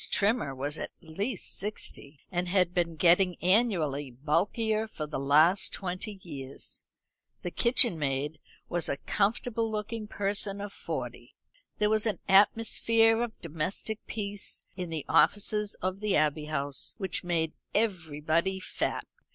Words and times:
Trimmer 0.09 0.55
was 0.55 0.79
at 0.79 0.89
least 0.99 1.59
sixty, 1.59 2.21
and 2.31 2.47
had 2.47 2.73
been 2.73 2.95
getting 2.95 3.35
annually 3.43 4.09
bulkier 4.09 4.87
for 4.87 5.05
the 5.05 5.19
last 5.19 5.73
twenty 5.73 6.19
years. 6.23 6.83
The 7.43 7.51
kitchen 7.51 7.99
maid 7.99 8.39
was 8.67 8.89
a 8.89 8.97
comfortable 8.97 9.69
looking 9.71 10.07
person 10.07 10.59
of 10.59 10.73
forty. 10.73 11.35
There 11.77 11.91
was 11.91 12.07
an 12.07 12.17
atmosphere 12.27 13.21
of 13.21 13.39
domestic 13.41 13.99
peace 14.07 14.63
in 14.75 14.89
the 14.89 15.05
offices 15.07 15.75
of 15.83 15.99
the 15.99 16.15
Abbey 16.15 16.45
House 16.45 16.95
which 16.97 17.23
made 17.23 17.53
everybody 17.75 18.59
fat. 18.59 19.05